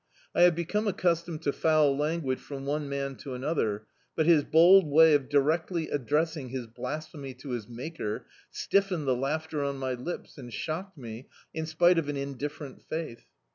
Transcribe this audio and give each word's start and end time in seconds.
I 0.33 0.41
have 0.41 0.55
become 0.55 0.87
accustoned 0.87 1.41
to 1.43 1.53
foul 1.53 1.95
language 1.95 2.39
from 2.39 2.65
one 2.65 2.89
man 2.89 3.15
to 3.17 3.35
another, 3.35 3.85
but 4.15 4.25
his 4.25 4.43
bold 4.43 4.87
way 4.87 5.13
of 5.13 5.29
directly 5.29 5.85
addressii^ 5.93 6.49
his 6.49 6.65
blasphemy 6.65 7.35
to 7.35 7.49
his 7.51 7.69
Maker, 7.69 8.25
stiffened 8.49 9.07
the 9.07 9.15
laughter 9.15 9.63
on 9.63 9.77
my 9.77 9.93
lips, 9.93 10.39
and 10.39 10.51
shocked 10.51 10.97
me, 10.97 11.27
in 11.53 11.67
spite 11.67 11.99
of 11.99 12.09
an 12.09 12.17
indifferent 12.17 12.81
faith. 12.81 13.25